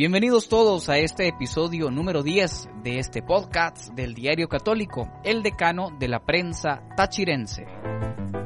Bienvenidos 0.00 0.48
todos 0.48 0.88
a 0.88 0.96
este 0.96 1.28
episodio 1.28 1.90
número 1.90 2.22
10 2.22 2.70
de 2.82 3.00
este 3.00 3.20
podcast 3.20 3.92
del 3.92 4.14
Diario 4.14 4.48
Católico, 4.48 5.12
el 5.24 5.42
decano 5.42 5.90
de 5.90 6.08
la 6.08 6.20
prensa 6.24 6.82
tachirense. 6.96 7.66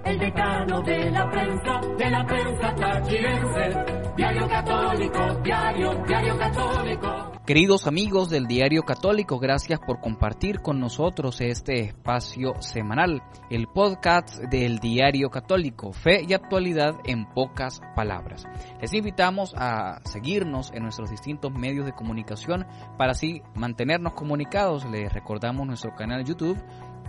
El 0.05 0.19
decano 0.19 0.81
de 0.81 1.11
la 1.13 1.31
prensa, 1.31 1.81
de 1.97 2.11
la 2.11 2.27
prensa 2.27 2.75
tachirense, 2.75 3.85
Diario 4.17 4.49
Católico, 4.49 5.43
Diario, 5.45 6.05
Diario 6.09 6.39
Católico. 6.39 7.34
Queridos 7.47 7.87
amigos 7.87 8.31
del 8.31 8.47
Diario 8.47 8.85
Católico, 8.85 9.39
gracias 9.39 9.79
por 9.79 10.01
compartir 10.01 10.61
con 10.63 10.81
nosotros 10.81 11.43
este 11.43 11.81
espacio 11.81 12.55
semanal, 12.63 13.23
el 13.51 13.67
podcast 13.67 14.39
del 14.45 14.79
Diario 14.79 15.29
Católico, 15.29 15.93
fe 15.93 16.25
y 16.27 16.33
actualidad 16.33 16.95
en 17.05 17.27
pocas 17.27 17.83
palabras. 17.95 18.47
Les 18.81 18.95
invitamos 18.95 19.53
a 19.59 20.01
seguirnos 20.07 20.73
en 20.73 20.85
nuestros 20.85 21.11
distintos 21.11 21.53
medios 21.53 21.85
de 21.85 21.93
comunicación 21.93 22.65
para 22.97 23.13
así 23.13 23.43
mantenernos 23.55 24.15
comunicados. 24.15 24.87
Les 24.87 25.13
recordamos 25.13 25.67
nuestro 25.67 25.95
canal 25.95 26.25
YouTube 26.25 26.57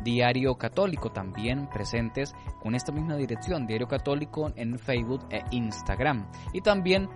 Diario 0.03 0.55
Católico, 0.55 1.11
también 1.11 1.67
presentes 1.67 2.33
con 2.61 2.75
esta 2.75 2.91
misma 2.91 3.15
dirección, 3.15 3.67
Diario 3.67 3.87
Católico 3.87 4.51
en 4.55 4.79
Facebook 4.79 5.27
e 5.29 5.43
Instagram. 5.51 6.27
Y 6.53 6.61
también 6.61 7.07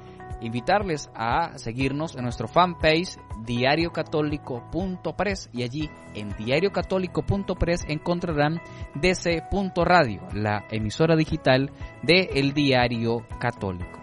invitarles 0.42 1.10
a 1.16 1.58
seguirnos 1.58 2.16
en 2.16 2.22
nuestro 2.24 2.48
fanpage 2.48 3.18
diariocatólico.press 3.46 5.50
y 5.54 5.64
allí 5.64 5.90
en 6.14 6.30
diariocatólico.press 6.38 7.86
encontrarán 7.88 8.62
dc.radio, 8.96 10.22
la 10.34 10.66
emisora 10.70 11.16
digital 11.16 11.72
de 12.04 12.30
El 12.34 12.54
Diario 12.54 13.26
Católico. 13.40 14.00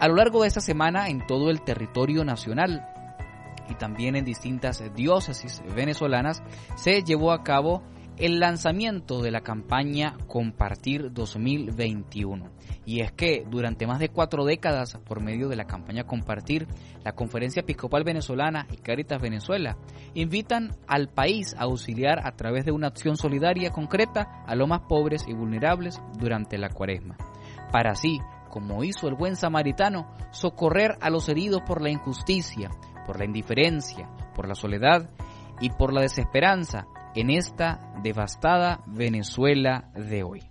A 0.00 0.08
lo 0.08 0.14
largo 0.14 0.42
de 0.42 0.48
esta 0.48 0.60
semana 0.60 1.08
en 1.08 1.26
todo 1.26 1.50
el 1.50 1.62
territorio 1.62 2.24
nacional 2.24 2.86
y 3.68 3.74
también 3.74 4.16
en 4.16 4.24
distintas 4.24 4.82
diócesis 4.94 5.62
venezolanas 5.74 6.42
se 6.76 7.02
llevó 7.02 7.32
a 7.32 7.42
cabo 7.42 7.82
el 8.18 8.40
lanzamiento 8.40 9.22
de 9.22 9.30
la 9.30 9.42
campaña 9.42 10.16
Compartir 10.26 11.12
2021. 11.12 12.50
Y 12.84 13.00
es 13.00 13.12
que 13.12 13.44
durante 13.48 13.86
más 13.86 14.00
de 14.00 14.08
cuatro 14.08 14.44
décadas, 14.44 14.98
por 15.06 15.20
medio 15.22 15.48
de 15.48 15.56
la 15.56 15.66
campaña 15.66 16.04
Compartir, 16.04 16.66
la 17.04 17.12
Conferencia 17.12 17.60
Episcopal 17.60 18.02
Venezolana 18.02 18.66
y 18.72 18.78
Caritas 18.78 19.22
Venezuela 19.22 19.76
invitan 20.14 20.74
al 20.88 21.08
país 21.08 21.54
a 21.54 21.64
auxiliar 21.64 22.26
a 22.26 22.32
través 22.32 22.64
de 22.64 22.72
una 22.72 22.88
acción 22.88 23.16
solidaria 23.16 23.70
concreta 23.70 24.42
a 24.46 24.56
los 24.56 24.68
más 24.68 24.80
pobres 24.88 25.24
y 25.28 25.34
vulnerables 25.34 26.00
durante 26.18 26.58
la 26.58 26.70
cuaresma. 26.70 27.16
Para 27.70 27.92
así, 27.92 28.18
como 28.50 28.82
hizo 28.82 29.06
el 29.06 29.14
buen 29.14 29.36
samaritano, 29.36 30.10
socorrer 30.32 30.96
a 31.00 31.10
los 31.10 31.28
heridos 31.28 31.60
por 31.66 31.82
la 31.82 31.90
injusticia, 31.90 32.70
por 33.06 33.18
la 33.18 33.26
indiferencia, 33.26 34.08
por 34.34 34.48
la 34.48 34.54
soledad 34.54 35.08
y 35.60 35.70
por 35.70 35.92
la 35.92 36.00
desesperanza 36.00 36.86
en 37.18 37.30
esta 37.30 37.80
devastada 38.00 38.80
Venezuela 38.86 39.90
de 39.92 40.22
hoy. 40.22 40.44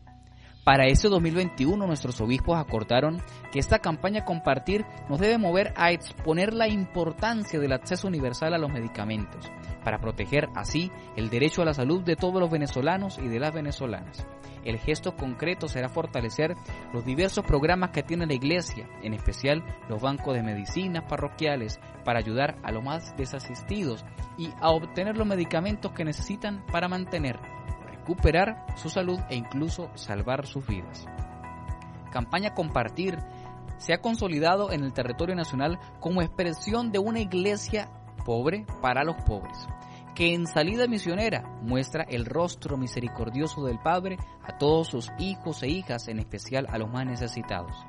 Para 0.66 0.88
ese 0.88 1.08
2021 1.08 1.88
nuestros 1.88 2.20
obispos 2.20 2.58
acordaron 2.60 3.22
que 3.54 3.60
esta 3.60 3.80
campaña 3.80 4.26
compartir 4.26 4.86
nos 5.08 5.18
debe 5.22 5.38
mover 5.38 5.74
a 5.78 5.92
exponer 5.92 6.54
la 6.54 6.68
importancia 6.68 7.58
del 7.58 7.72
acceso 7.72 8.10
universal 8.10 8.54
a 8.54 8.58
los 8.58 8.70
medicamentos, 8.70 9.50
para 9.86 10.00
proteger 10.00 10.50
así 10.56 10.92
el 11.16 11.30
derecho 11.30 11.62
a 11.62 11.66
la 11.66 11.74
salud 11.74 12.04
de 12.04 12.18
todos 12.18 12.42
los 12.42 12.52
venezolanos 12.52 13.18
y 13.18 13.30
de 13.30 13.40
las 13.40 13.54
venezolanas. 13.54 14.28
El 14.64 14.80
gesto 14.80 15.16
concreto 15.16 15.68
será 15.68 15.90
fortalecer 15.90 16.56
los 16.94 17.06
diversos 17.06 17.46
programas 17.46 17.92
que 17.92 18.04
tiene 18.04 18.26
la 18.26 18.34
Iglesia, 18.34 18.90
en 19.02 19.14
especial 19.14 19.64
los 19.90 20.02
bancos 20.02 20.34
de 20.34 20.44
medicinas 20.44 21.04
parroquiales, 21.04 21.80
para 22.04 22.20
ayudar 22.20 22.58
a 22.64 22.72
los 22.72 22.84
más 22.84 23.16
desasistidos 23.18 24.06
y 24.38 24.52
a 24.60 24.70
obtener 24.70 25.18
los 25.18 25.28
medicamentos 25.28 25.92
que 25.92 26.06
necesitan 26.06 26.66
para 26.72 26.88
mantener 26.88 27.40
recuperar 28.08 28.66
su 28.78 28.90
salud 28.90 29.20
e 29.30 29.36
incluso 29.36 29.92
salvar 29.96 30.46
sus 30.46 30.66
vidas. 30.66 31.06
Campaña 32.10 32.54
Compartir 32.54 33.18
se 33.78 33.94
ha 33.94 34.02
consolidado 34.02 34.72
en 34.72 34.84
el 34.84 34.94
territorio 34.94 35.36
nacional 35.36 35.78
como 36.00 36.22
expresión 36.22 36.92
de 36.92 37.00
una 37.00 37.20
iglesia 37.20 37.90
pobre 38.26 38.66
para 38.82 39.04
los 39.04 39.18
pobres, 39.24 39.68
que 40.18 40.34
en 40.34 40.48
salida 40.48 40.88
misionera 40.88 41.44
muestra 41.62 42.04
el 42.10 42.26
rostro 42.26 42.76
misericordioso 42.76 43.64
del 43.66 43.78
Padre 43.78 44.18
a 44.42 44.58
todos 44.58 44.88
sus 44.88 45.12
hijos 45.20 45.62
e 45.62 45.68
hijas, 45.68 46.08
en 46.08 46.18
especial 46.18 46.66
a 46.72 46.80
los 46.80 46.90
más 46.90 47.06
necesitados. 47.06 47.86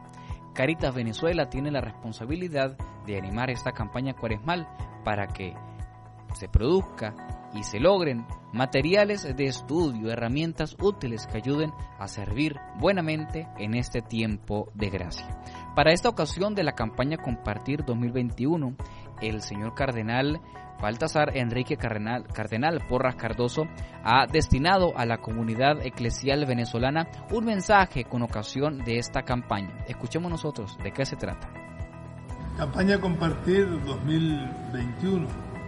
Caritas 0.53 0.95
Venezuela 0.95 1.49
tiene 1.49 1.71
la 1.71 1.81
responsabilidad 1.81 2.77
de 3.07 3.17
animar 3.17 3.49
esta 3.49 3.73
campaña 3.73 4.13
cuaresmal 4.13 4.69
para 5.07 5.29
que 5.29 5.55
se 6.35 6.49
produzca 6.51 7.15
y 7.55 7.63
se 7.63 7.81
logren 7.81 8.27
materiales 8.53 9.23
de 9.35 9.45
estudio, 9.47 10.11
herramientas 10.11 10.77
útiles 10.83 11.27
que 11.27 11.39
ayuden 11.39 11.73
a 11.99 12.09
servir 12.09 12.57
buenamente 12.79 13.49
en 13.59 13.73
este 13.73 14.03
tiempo 14.03 14.71
de 14.75 14.91
gracia. 14.91 15.27
Para 15.75 15.93
esta 15.93 16.11
ocasión 16.11 16.55
de 16.55 16.65
la 16.65 16.73
campaña 16.73 17.17
Compartir 17.17 17.85
2021, 17.87 18.77
el 19.21 19.43
señor 19.43 19.75
cardenal 19.75 20.41
Baltasar 20.81 21.37
Enrique 21.37 21.77
Cardenal, 21.77 22.81
Porras 22.89 23.17
Cardoso 23.17 23.67
ha 24.05 24.27
destinado 24.27 24.97
a 24.97 25.07
la 25.07 25.19
comunidad 25.19 25.85
eclesial 25.85 26.47
venezolana 26.47 27.09
un 27.33 27.47
mensaje 27.47 28.05
con 28.05 28.23
ocasión 28.23 28.79
de 28.85 28.99
esta 28.99 29.23
campaña. 29.23 29.85
Escuchemos 29.89 30.31
nosotros 30.31 30.79
de 30.83 30.93
qué 30.93 31.05
se 31.05 31.17
trata. 31.17 31.51
Campaña 32.57 33.01
Compartir 33.01 33.69
2021 33.85 35.27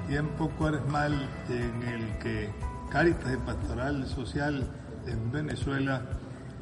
tiempo 0.08 0.50
cuaresmal 0.58 1.28
en 1.48 1.82
el 1.88 2.18
que 2.18 2.50
Caritas 2.90 3.30
de 3.30 3.38
Pastoral 3.38 4.06
Social 4.08 4.68
en 5.06 5.30
Venezuela 5.30 6.02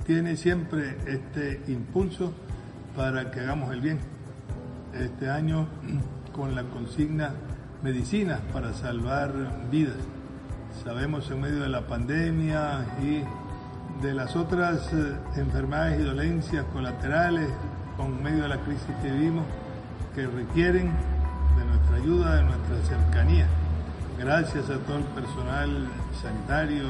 tiene 0.04 0.37
siempre 0.37 0.98
este 1.06 1.62
impulso 1.69 2.34
para 2.94 3.31
que 3.31 3.41
hagamos 3.41 3.72
el 3.72 3.81
bien. 3.81 3.98
Este 4.93 5.31
año 5.31 5.66
con 6.38 6.54
la 6.54 6.62
consigna 6.62 7.32
Medicinas 7.82 8.41
para 8.53 8.72
salvar 8.72 9.32
vidas. 9.72 9.97
Sabemos 10.84 11.28
en 11.32 11.41
medio 11.41 11.62
de 11.62 11.69
la 11.69 11.87
pandemia 11.87 12.87
y 13.03 13.25
de 14.04 14.15
las 14.15 14.37
otras 14.37 14.93
eh, 14.93 15.16
enfermedades 15.37 16.00
y 16.00 16.04
dolencias 16.04 16.65
colaterales, 16.72 17.48
con 17.97 18.22
medio 18.22 18.44
de 18.44 18.48
la 18.50 18.59
crisis 18.59 18.87
que 19.03 19.10
vivimos, 19.10 19.44
que 20.15 20.27
requieren 20.28 20.93
nuestra 21.71 21.97
ayuda, 21.97 22.37
de 22.37 22.43
nuestra 22.44 22.97
cercanía. 22.97 23.47
Gracias 24.19 24.71
a 24.71 24.78
todo 24.78 24.98
el 24.98 25.04
personal 25.04 25.88
sanitario, 26.22 26.84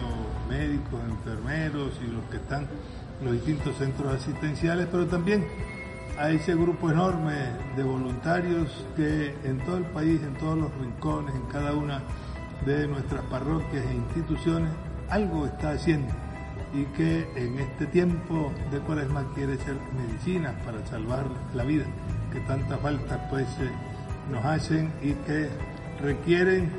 médicos, 0.49 1.01
enfermeros 1.09 1.93
y 2.07 2.13
los 2.13 2.25
que 2.31 2.37
están 2.37 2.67
en 3.21 3.25
los 3.25 3.35
distintos 3.35 3.77
centros 3.77 4.15
asistenciales, 4.15 4.89
pero 4.91 5.07
también 5.07 5.47
a 6.19 6.31
ese 6.31 6.55
grupo 6.55 6.91
enorme 6.91 7.35
de 7.77 7.83
voluntarios 7.85 8.85
que 8.97 9.35
en 9.45 9.59
todo 9.65 9.77
el 9.77 9.85
país, 9.85 10.21
en 10.23 10.35
todos 10.35 10.59
los 10.59 10.75
rincones, 10.79 11.35
en 11.35 11.43
cada 11.43 11.73
una 11.75 12.03
de 12.67 12.89
nuestras 12.89 13.23
parroquias 13.27 13.85
e 13.87 13.95
instituciones, 13.95 14.71
algo 15.09 15.47
está 15.47 15.71
haciendo 15.71 16.13
y 16.75 16.85
que 16.97 17.27
en 17.37 17.59
este 17.59 17.87
tiempo 17.87 18.53
de 18.71 18.79
cuaresma 18.81 19.25
quiere 19.35 19.57
ser 19.59 19.77
medicina 19.97 20.55
para 20.65 20.85
salvar 20.87 21.25
la 21.55 21.65
vida, 21.65 21.85
que 22.33 22.41
tanta 22.41 22.77
falta 22.79 23.29
pues 23.31 23.47
eh, 23.61 23.71
nos 24.31 24.45
hacen 24.45 24.93
y 25.01 25.13
que 25.13 25.49
requieren 26.03 26.71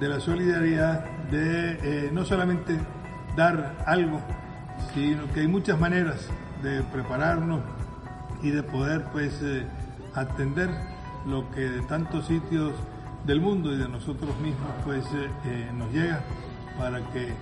de 0.00 0.08
la 0.08 0.18
solidaridad 0.18 1.04
de 1.30 1.78
eh, 1.82 2.10
no 2.12 2.24
solamente 2.24 2.78
dar 3.36 3.76
algo, 3.86 4.20
sino 4.94 5.30
que 5.32 5.40
hay 5.40 5.48
muchas 5.48 5.78
maneras 5.78 6.26
de 6.62 6.82
prepararnos 6.84 7.60
y 8.42 8.50
de 8.50 8.62
poder 8.62 9.06
pues 9.12 9.40
eh, 9.42 9.66
atender 10.14 10.70
lo 11.26 11.50
que 11.50 11.60
de 11.60 11.80
tantos 11.82 12.26
sitios 12.26 12.72
del 13.26 13.40
mundo 13.40 13.72
y 13.72 13.78
de 13.78 13.88
nosotros 13.88 14.38
mismos 14.40 14.70
pues 14.84 15.04
eh, 15.44 15.70
nos 15.76 15.92
llega 15.92 16.20
para 16.78 17.00
que 17.12 17.32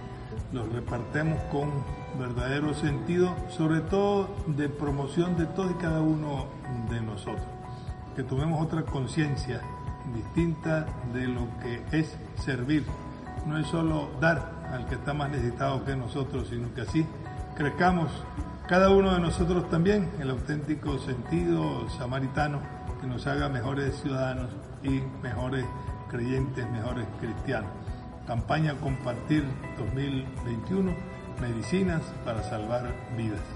los 0.52 0.72
repartemos 0.72 1.38
con 1.52 1.70
verdadero 2.18 2.74
sentido, 2.74 3.34
sobre 3.50 3.80
todo 3.80 4.34
de 4.46 4.68
promoción 4.68 5.36
de 5.36 5.46
todo 5.46 5.70
y 5.70 5.74
cada 5.74 6.00
uno 6.00 6.46
de 6.90 7.00
nosotros 7.00 7.56
que 8.16 8.22
tomemos 8.22 8.64
otra 8.64 8.82
conciencia 8.82 9.60
distinta 10.14 10.86
de 11.12 11.28
lo 11.28 11.46
que 11.60 11.82
es 11.92 12.16
servir. 12.42 12.86
No 13.44 13.58
es 13.58 13.66
solo 13.66 14.08
dar 14.20 14.52
al 14.72 14.86
que 14.86 14.94
está 14.94 15.12
más 15.12 15.30
necesitado 15.30 15.84
que 15.84 15.94
nosotros, 15.94 16.48
sino 16.48 16.72
que 16.74 16.80
así 16.80 17.06
crezcamos 17.54 18.10
cada 18.68 18.90
uno 18.90 19.14
de 19.14 19.20
nosotros 19.20 19.70
también 19.70 20.10
el 20.20 20.30
auténtico 20.30 20.98
sentido 20.98 21.88
samaritano 21.90 22.60
que 23.00 23.06
nos 23.06 23.26
haga 23.26 23.48
mejores 23.48 23.94
ciudadanos 24.00 24.50
y 24.82 25.02
mejores 25.22 25.64
creyentes, 26.10 26.68
mejores 26.70 27.06
cristianos. 27.20 27.70
Campaña 28.26 28.74
Compartir 28.80 29.44
2021, 29.78 30.92
medicinas 31.40 32.02
para 32.24 32.42
salvar 32.42 32.92
vidas. 33.16 33.55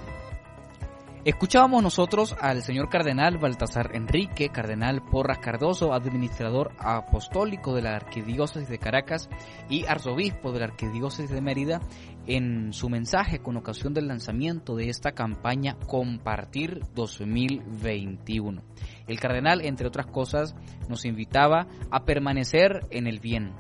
Escuchábamos 1.23 1.83
nosotros 1.83 2.35
al 2.41 2.63
señor 2.63 2.89
cardenal 2.89 3.37
Baltasar 3.37 3.95
Enrique, 3.95 4.49
cardenal 4.49 5.03
Porras 5.03 5.39
Cardoso, 5.39 5.93
administrador 5.93 6.73
apostólico 6.79 7.75
de 7.75 7.83
la 7.83 7.95
Arquidiócesis 7.95 8.71
de 8.71 8.79
Caracas 8.79 9.29
y 9.69 9.85
arzobispo 9.85 10.51
de 10.51 10.61
la 10.61 10.65
Arquidiócesis 10.65 11.31
de 11.31 11.43
Mérida, 11.43 11.83
en 12.27 12.73
su 12.73 12.89
mensaje 12.89 13.41
con 13.41 13.59
ocasión 13.59 13.93
del 13.93 14.09
lanzamiento 14.09 14.77
de 14.77 14.89
esta 14.89 15.13
campaña 15.13 15.77
Compartir 15.87 16.81
2021. 16.95 18.63
El 19.07 19.21
cardenal, 19.21 19.61
entre 19.61 19.89
otras 19.89 20.07
cosas, 20.07 20.57
nos 20.89 21.05
invitaba 21.05 21.67
a 21.91 22.07
permanecer 22.07 22.87
en 22.91 23.07
el 23.07 23.21
bien, 23.21 23.53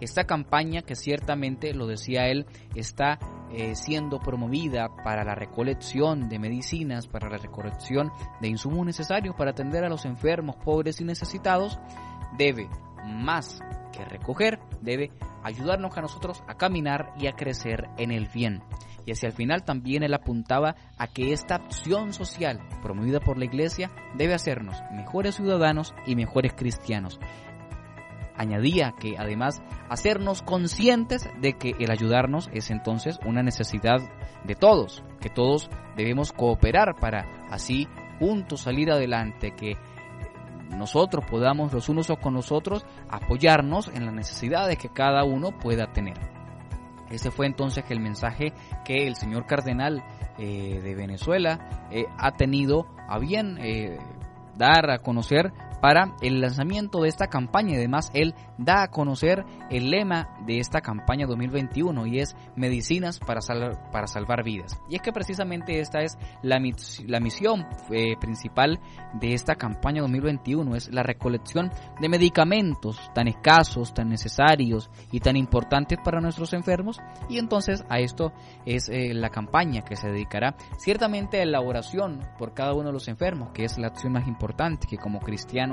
esta 0.00 0.24
campaña 0.24 0.82
que 0.82 0.94
ciertamente, 0.94 1.74
lo 1.74 1.86
decía 1.86 2.28
él, 2.28 2.46
está 2.74 3.18
eh, 3.52 3.74
siendo 3.74 4.20
promovida 4.20 4.94
para 5.02 5.24
la 5.24 5.34
recolección 5.34 6.28
de 6.28 6.38
medicinas, 6.38 7.08
para 7.08 7.28
la 7.28 7.38
recolección 7.38 8.12
de 8.40 8.48
insumos 8.48 8.86
necesarios 8.86 9.34
para 9.34 9.50
atender 9.50 9.84
a 9.84 9.88
los 9.88 10.04
enfermos, 10.04 10.56
pobres 10.56 11.00
y 11.00 11.04
necesitados, 11.04 11.78
debe 12.36 12.68
más 13.04 13.60
que 13.92 14.04
recoger, 14.04 14.60
debe 14.82 15.10
ayudarnos 15.42 15.96
a 15.96 16.02
nosotros 16.02 16.42
a 16.46 16.54
caminar 16.54 17.12
y 17.18 17.26
a 17.26 17.32
crecer 17.32 17.88
en 17.98 18.12
el 18.12 18.28
bien. 18.28 18.62
Y 19.06 19.12
hacia 19.12 19.28
el 19.28 19.32
final 19.32 19.64
también 19.64 20.02
él 20.02 20.14
apuntaba 20.14 20.76
a 20.98 21.06
que 21.08 21.32
esta 21.32 21.56
acción 21.56 22.12
social 22.12 22.60
promovida 22.82 23.18
por 23.18 23.38
la 23.38 23.46
Iglesia 23.46 23.90
debe 24.14 24.34
hacernos 24.34 24.76
mejores 24.92 25.36
ciudadanos 25.36 25.94
y 26.06 26.14
mejores 26.14 26.52
cristianos 26.52 27.18
añadía 28.40 28.92
que 28.92 29.16
además 29.18 29.62
hacernos 29.88 30.42
conscientes 30.42 31.28
de 31.40 31.54
que 31.54 31.74
el 31.78 31.90
ayudarnos 31.90 32.48
es 32.52 32.70
entonces 32.70 33.18
una 33.24 33.42
necesidad 33.42 33.98
de 34.44 34.54
todos, 34.54 35.04
que 35.20 35.28
todos 35.28 35.68
debemos 35.96 36.32
cooperar 36.32 36.96
para 36.98 37.26
así 37.50 37.86
juntos 38.18 38.62
salir 38.62 38.90
adelante, 38.90 39.52
que 39.54 39.76
nosotros 40.70 41.24
podamos 41.28 41.72
los 41.72 41.88
unos 41.88 42.08
con 42.22 42.34
los 42.34 42.52
otros 42.52 42.86
apoyarnos 43.08 43.88
en 43.88 44.06
las 44.06 44.14
necesidades 44.14 44.78
que 44.78 44.88
cada 44.88 45.24
uno 45.24 45.58
pueda 45.58 45.92
tener. 45.92 46.16
Ese 47.10 47.30
fue 47.30 47.46
entonces 47.46 47.84
el 47.90 48.00
mensaje 48.00 48.52
que 48.84 49.06
el 49.06 49.16
señor 49.16 49.44
cardenal 49.44 50.02
eh, 50.38 50.80
de 50.80 50.94
Venezuela 50.94 51.88
eh, 51.90 52.04
ha 52.16 52.32
tenido 52.32 52.86
a 53.08 53.18
bien 53.18 53.58
eh, 53.60 53.98
dar 54.56 54.90
a 54.90 55.00
conocer 55.00 55.52
para 55.80 56.14
el 56.20 56.40
lanzamiento 56.40 57.02
de 57.02 57.08
esta 57.08 57.28
campaña. 57.28 57.76
Además 57.76 58.10
él 58.14 58.34
da 58.58 58.82
a 58.82 58.90
conocer 58.90 59.44
el 59.70 59.90
lema 59.90 60.28
de 60.46 60.58
esta 60.58 60.80
campaña 60.80 61.26
2021 61.26 62.06
y 62.06 62.20
es 62.20 62.36
medicinas 62.56 63.18
para, 63.18 63.40
para 63.90 64.06
salvar 64.06 64.44
vidas. 64.44 64.78
Y 64.88 64.96
es 64.96 65.02
que 65.02 65.12
precisamente 65.12 65.80
esta 65.80 66.00
es 66.00 66.18
la, 66.42 66.60
la 67.06 67.20
misión 67.20 67.66
eh, 67.90 68.16
principal 68.20 68.80
de 69.14 69.34
esta 69.34 69.56
campaña 69.56 70.02
2021, 70.02 70.76
es 70.76 70.92
la 70.92 71.02
recolección 71.02 71.70
de 72.00 72.08
medicamentos 72.08 72.98
tan 73.14 73.28
escasos, 73.28 73.94
tan 73.94 74.08
necesarios 74.08 74.90
y 75.10 75.20
tan 75.20 75.36
importantes 75.36 75.98
para 76.04 76.20
nuestros 76.20 76.52
enfermos. 76.52 77.00
Y 77.28 77.38
entonces 77.38 77.84
a 77.88 77.98
esto 78.00 78.32
es 78.66 78.88
eh, 78.88 79.14
la 79.14 79.30
campaña 79.30 79.82
que 79.82 79.96
se 79.96 80.08
dedicará. 80.08 80.56
Ciertamente 80.78 81.40
a 81.40 81.46
la 81.46 81.60
oración 81.60 82.20
por 82.38 82.54
cada 82.54 82.74
uno 82.74 82.88
de 82.88 82.92
los 82.92 83.08
enfermos, 83.08 83.50
que 83.52 83.64
es 83.64 83.78
la 83.78 83.88
acción 83.88 84.12
más 84.12 84.26
importante 84.28 84.86
que 84.86 84.98
como 84.98 85.20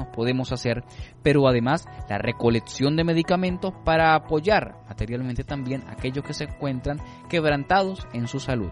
podemos 0.06 0.52
hacer, 0.52 0.84
pero 1.24 1.48
además 1.48 1.88
la 2.10 2.18
recolección 2.18 2.96
de 2.96 3.04
medicamentos 3.04 3.74
para 3.84 4.16
apoyar 4.16 4.78
materialmente 4.88 5.44
también 5.44 5.84
a 5.88 5.94
aquellos 5.94 6.24
que 6.24 6.34
se 6.34 6.46
encuentran 6.46 7.00
quebrantados 7.30 8.08
en 8.14 8.28
su 8.28 8.40
salud. 8.40 8.72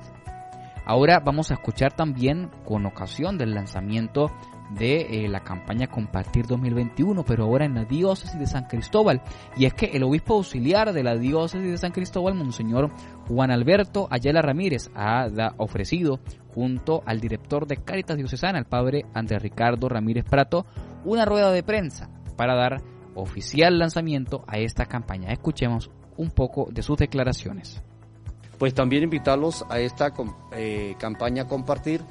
Ahora 0.86 1.19
vamos 1.19 1.50
a 1.50 1.56
escuchar 1.56 1.94
también 1.94 2.51
con 2.63 2.86
ocasión 2.86 3.39
del 3.39 3.56
lanzamiento 3.56 4.30
de 4.69 5.25
eh, 5.25 5.27
la 5.27 5.42
campaña 5.42 5.88
Compartir 5.88 6.45
2021, 6.45 7.24
pero 7.24 7.45
ahora 7.45 7.66
en 7.66 7.75
la 7.75 7.86
diócesis 7.86 8.39
de 8.39 8.48
San 8.48 8.66
Cristóbal. 8.66 9.22
Y 9.57 9.66
es 9.66 9.74
que 9.74 9.88
el 9.88 10.04
obispo 10.04 10.36
auxiliar 10.36 10.94
de 10.94 11.04
la 11.04 11.16
diócesis 11.16 11.72
de 11.72 11.77
San 11.77 11.92
Cristóbal, 11.92 12.36
Monseñor 12.36 12.92
Juan 13.27 13.51
Alberto 13.51 14.07
Ayala 14.12 14.42
Ramírez, 14.42 14.89
ha 14.95 15.27
ofrecido 15.57 16.19
junto 16.54 17.04
al 17.06 17.19
director 17.19 17.68
de 17.68 17.77
Cáritas 17.77 18.18
Diocesana, 18.18 18.60
el 18.60 18.66
padre 18.66 19.06
Andrés 19.13 19.42
Ricardo 19.42 19.89
Ramírez 19.89 20.24
Prato, 20.24 20.66
una 21.06 21.25
rueda 21.25 21.52
de 21.52 21.63
prensa 21.63 22.10
para 22.36 22.56
dar 22.56 22.81
oficial 23.16 23.80
lanzamiento 23.80 24.44
a 24.48 24.57
esta 24.57 24.86
campaña. 24.86 25.31
Escuchemos 25.31 25.90
un 26.18 26.31
poco 26.31 26.68
de 26.72 26.81
sus 26.81 26.98
declaraciones. 26.98 27.81
Pues 28.57 28.74
también 28.74 29.04
invitarlos 29.04 29.66
a 29.69 29.80
esta 29.80 30.13
eh, 30.54 30.96
campaña 30.98 31.48
Compartir 31.48 32.02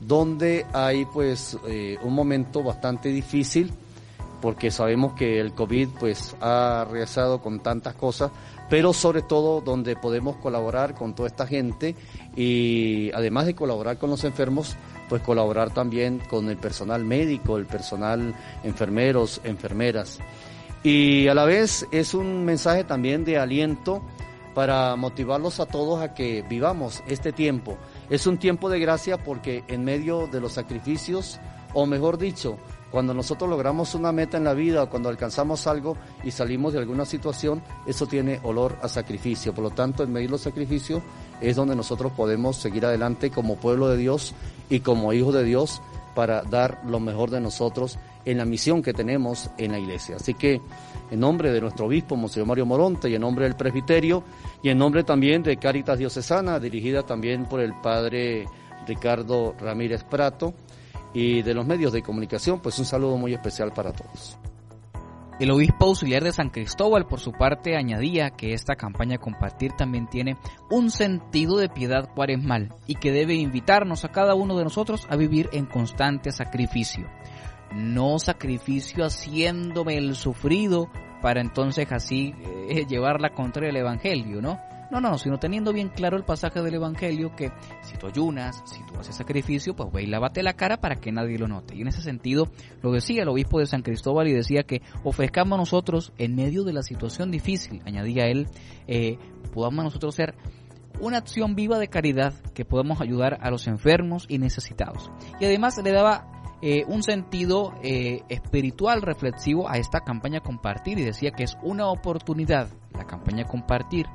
donde 0.00 0.64
hay 0.72 1.04
pues 1.06 1.58
eh, 1.66 1.96
un 2.02 2.14
momento 2.14 2.62
bastante 2.62 3.08
difícil 3.08 3.72
porque 4.40 4.70
sabemos 4.70 5.14
que 5.14 5.40
el 5.40 5.52
COVID 5.52 5.88
pues 5.98 6.36
ha 6.40 6.86
regresado 6.88 7.40
con 7.40 7.60
tantas 7.60 7.94
cosas, 7.94 8.30
pero 8.70 8.92
sobre 8.92 9.22
todo 9.22 9.60
donde 9.60 9.96
podemos 9.96 10.36
colaborar 10.36 10.94
con 10.94 11.14
toda 11.14 11.28
esta 11.28 11.46
gente 11.46 11.96
y 12.36 13.10
además 13.14 13.46
de 13.46 13.56
colaborar 13.56 13.98
con 13.98 14.10
los 14.10 14.22
enfermos, 14.22 14.76
pues 15.08 15.22
colaborar 15.22 15.72
también 15.72 16.20
con 16.28 16.48
el 16.48 16.56
personal 16.56 17.04
médico, 17.04 17.56
el 17.56 17.66
personal 17.66 18.34
enfermeros, 18.62 19.40
enfermeras. 19.44 20.18
Y 20.82 21.28
a 21.28 21.34
la 21.34 21.44
vez 21.44 21.86
es 21.90 22.14
un 22.14 22.44
mensaje 22.44 22.84
también 22.84 23.24
de 23.24 23.38
aliento 23.38 24.02
para 24.54 24.96
motivarlos 24.96 25.60
a 25.60 25.66
todos 25.66 26.00
a 26.00 26.14
que 26.14 26.44
vivamos 26.48 27.02
este 27.06 27.32
tiempo 27.32 27.78
es 28.10 28.26
un 28.26 28.38
tiempo 28.38 28.70
de 28.70 28.80
gracia 28.80 29.18
porque 29.18 29.64
en 29.68 29.84
medio 29.84 30.26
de 30.28 30.40
los 30.40 30.52
sacrificios, 30.52 31.38
o 31.74 31.84
mejor 31.84 32.16
dicho, 32.16 32.58
cuando 32.90 33.12
nosotros 33.12 33.50
logramos 33.50 33.94
una 33.94 34.12
meta 34.12 34.38
en 34.38 34.44
la 34.44 34.54
vida 34.54 34.82
o 34.82 34.88
cuando 34.88 35.10
alcanzamos 35.10 35.66
algo 35.66 35.96
y 36.24 36.30
salimos 36.30 36.72
de 36.72 36.78
alguna 36.78 37.04
situación, 37.04 37.62
eso 37.86 38.06
tiene 38.06 38.40
olor 38.44 38.78
a 38.80 38.88
sacrificio. 38.88 39.52
Por 39.52 39.64
lo 39.64 39.70
tanto, 39.70 40.02
en 40.02 40.12
medio 40.12 40.28
de 40.28 40.32
los 40.32 40.40
sacrificios 40.40 41.02
es 41.40 41.56
donde 41.56 41.76
nosotros 41.76 42.12
podemos 42.12 42.56
seguir 42.56 42.84
adelante 42.86 43.30
como 43.30 43.56
pueblo 43.56 43.88
de 43.88 43.96
Dios 43.96 44.34
y 44.70 44.80
como 44.80 45.12
hijos 45.12 45.34
de 45.34 45.44
Dios 45.44 45.80
para 46.14 46.42
dar 46.42 46.80
lo 46.84 47.00
mejor 47.00 47.30
de 47.30 47.40
nosotros 47.40 47.98
en 48.24 48.38
la 48.38 48.44
misión 48.44 48.82
que 48.82 48.92
tenemos 48.92 49.50
en 49.56 49.72
la 49.72 49.78
iglesia. 49.78 50.16
Así 50.16 50.34
que 50.34 50.60
en 51.10 51.20
nombre 51.20 51.52
de 51.52 51.60
nuestro 51.60 51.86
obispo, 51.86 52.16
Monseñor 52.16 52.48
Mario 52.48 52.66
Moronte, 52.66 53.08
y 53.08 53.14
en 53.14 53.20
nombre 53.20 53.44
del 53.44 53.56
presbiterio, 53.56 54.22
y 54.62 54.68
en 54.68 54.78
nombre 54.78 55.04
también 55.04 55.42
de 55.42 55.56
Caritas 55.56 55.98
Diocesana, 55.98 56.58
dirigida 56.58 57.04
también 57.04 57.46
por 57.46 57.60
el 57.60 57.72
padre 57.74 58.46
Ricardo 58.86 59.54
Ramírez 59.58 60.04
Prato, 60.04 60.52
y 61.14 61.42
de 61.42 61.54
los 61.54 61.66
medios 61.66 61.92
de 61.92 62.02
comunicación, 62.02 62.60
pues 62.60 62.78
un 62.78 62.84
saludo 62.84 63.16
muy 63.16 63.32
especial 63.32 63.72
para 63.72 63.92
todos. 63.92 64.36
El 65.38 65.50
obispo 65.52 65.86
auxiliar 65.86 66.24
de 66.24 66.32
San 66.32 66.50
Cristóbal, 66.50 67.06
por 67.06 67.20
su 67.20 67.32
parte, 67.32 67.76
añadía 67.76 68.30
que 68.30 68.54
esta 68.54 68.74
campaña 68.74 69.18
Compartir 69.18 69.72
también 69.72 70.08
tiene 70.08 70.36
un 70.70 70.90
sentido 70.90 71.56
de 71.56 71.68
piedad 71.68 72.08
cuaresmal 72.14 72.74
y 72.86 72.96
que 72.96 73.12
debe 73.12 73.34
invitarnos 73.34 74.04
a 74.04 74.08
cada 74.08 74.34
uno 74.34 74.56
de 74.56 74.64
nosotros 74.64 75.06
a 75.08 75.16
vivir 75.16 75.48
en 75.52 75.66
constante 75.66 76.32
sacrificio 76.32 77.08
no 77.72 78.18
sacrificio 78.18 79.04
haciéndome 79.04 79.96
el 79.96 80.14
sufrido 80.14 80.90
para 81.20 81.40
entonces 81.40 81.90
así 81.90 82.34
eh, 82.68 82.86
llevar 82.88 83.20
la 83.20 83.30
contra 83.30 83.68
el 83.68 83.76
Evangelio, 83.76 84.40
¿no? 84.40 84.60
No, 84.90 85.00
no, 85.00 85.18
sino 85.18 85.38
teniendo 85.38 85.72
bien 85.72 85.90
claro 85.90 86.16
el 86.16 86.24
pasaje 86.24 86.62
del 86.62 86.74
Evangelio 86.74 87.34
que 87.36 87.52
si 87.82 87.96
tú 87.98 88.06
ayunas, 88.06 88.62
si 88.64 88.82
tú 88.86 88.98
haces 88.98 89.16
sacrificio, 89.16 89.76
pues 89.76 89.92
ve 89.92 90.04
y 90.04 90.06
lávate 90.06 90.42
la 90.42 90.54
cara 90.54 90.78
para 90.78 90.96
que 90.96 91.12
nadie 91.12 91.38
lo 91.38 91.46
note. 91.46 91.76
Y 91.76 91.82
en 91.82 91.88
ese 91.88 92.00
sentido 92.00 92.48
lo 92.82 92.92
decía 92.92 93.22
el 93.22 93.28
obispo 93.28 93.60
de 93.60 93.66
San 93.66 93.82
Cristóbal 93.82 94.28
y 94.28 94.32
decía 94.32 94.62
que 94.62 94.80
ofrezcamos 95.04 95.58
nosotros 95.58 96.12
en 96.16 96.34
medio 96.34 96.64
de 96.64 96.72
la 96.72 96.82
situación 96.82 97.30
difícil, 97.30 97.82
añadía 97.84 98.26
él, 98.26 98.48
eh, 98.86 99.18
podamos 99.52 99.84
nosotros 99.84 100.14
ser 100.14 100.34
una 101.00 101.18
acción 101.18 101.54
viva 101.54 101.78
de 101.78 101.88
caridad 101.88 102.32
que 102.54 102.64
podamos 102.64 103.00
ayudar 103.00 103.38
a 103.42 103.50
los 103.50 103.66
enfermos 103.66 104.24
y 104.28 104.38
necesitados. 104.38 105.10
Y 105.38 105.44
además 105.44 105.80
le 105.82 105.92
daba 105.92 106.38
eh, 106.60 106.84
un 106.88 107.02
sentido 107.02 107.72
eh, 107.82 108.22
espiritual 108.28 109.02
reflexivo 109.02 109.68
a 109.68 109.76
esta 109.76 110.00
campaña 110.00 110.40
compartir 110.40 110.98
y 110.98 111.04
decía 111.04 111.30
que 111.30 111.44
es 111.44 111.56
una 111.62 111.86
oportunidad, 111.88 112.68
la 112.94 113.04
campaña 113.04 113.44
compartir, 113.44 114.06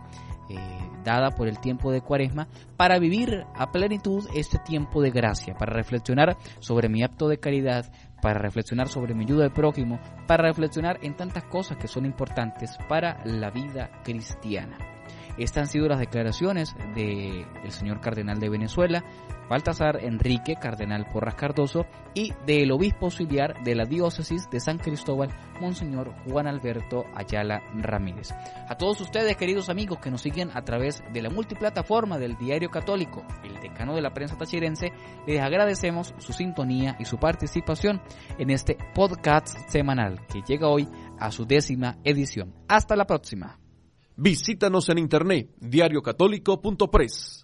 eh, 0.50 0.57
dada 1.03 1.31
por 1.31 1.47
el 1.47 1.59
tiempo 1.59 1.91
de 1.91 2.01
cuaresma, 2.01 2.47
para 2.77 3.00
vivir 3.00 3.45
a 3.55 3.71
plenitud 3.71 4.27
este 4.35 4.59
tiempo 4.59 5.01
de 5.01 5.12
gracia, 5.12 5.55
para 5.55 5.73
reflexionar 5.73 6.38
sobre 6.59 6.89
mi 6.89 7.03
acto 7.03 7.27
de 7.27 7.39
caridad, 7.39 7.91
para 8.21 8.39
reflexionar 8.39 8.88
sobre 8.88 9.13
mi 9.13 9.25
ayuda 9.25 9.45
al 9.45 9.53
prójimo, 9.53 10.00
para 10.27 10.43
reflexionar 10.43 11.00
en 11.01 11.15
tantas 11.15 11.43
cosas 11.45 11.77
que 11.77 11.88
son 11.88 12.05
importantes 12.05 12.77
para 12.88 13.21
la 13.25 13.50
vida 13.51 13.89
cristiana. 14.03 14.92
Estas 15.37 15.63
han 15.63 15.67
sido 15.67 15.87
las 15.87 15.99
declaraciones 15.99 16.75
del 16.95 17.71
señor 17.71 18.01
cardenal 18.01 18.39
de 18.39 18.49
Venezuela, 18.49 19.03
Baltasar 19.49 20.03
Enrique, 20.03 20.55
cardenal 20.55 21.05
Porras 21.11 21.35
Cardoso, 21.35 21.85
y 22.13 22.33
del 22.45 22.71
obispo 22.71 23.05
auxiliar 23.05 23.63
de 23.63 23.75
la 23.75 23.85
diócesis 23.85 24.49
de 24.49 24.59
San 24.59 24.77
Cristóbal, 24.77 25.29
Monseñor 25.59 26.13
Juan 26.25 26.47
Alberto 26.47 27.05
Ayala 27.15 27.61
Ramírez. 27.75 28.31
A 28.67 28.75
todos 28.77 29.01
ustedes, 29.01 29.35
queridos 29.35 29.69
amigos, 29.69 29.99
que 29.99 30.11
nos 30.11 30.21
siguen 30.21 30.49
a 30.53 30.63
través 30.63 31.03
de 31.11 31.21
la 31.21 31.29
multiplataforma 31.29 32.17
del 32.17 32.37
Diario 32.37 32.69
Católico, 32.69 33.25
el 33.43 33.59
decano 33.59 33.95
de 33.95 34.01
la 34.01 34.13
prensa 34.13 34.37
tachirense, 34.37 34.91
les 35.27 35.41
agradecemos 35.41 36.13
su 36.17 36.33
sintonía 36.33 36.95
y 36.99 37.05
su 37.05 37.17
participación 37.17 38.01
en 38.37 38.49
este 38.49 38.77
podcast 38.93 39.57
semanal 39.69 40.25
que 40.27 40.41
llega 40.41 40.69
hoy 40.69 40.87
a 41.19 41.31
su 41.31 41.45
décima 41.45 41.97
edición. 42.03 42.53
Hasta 42.67 42.95
la 42.95 43.05
próxima. 43.05 43.62
Visítanos 44.15 44.89
en 44.89 45.00
internet 45.00 45.50
diariocatólico.press. 45.60 47.42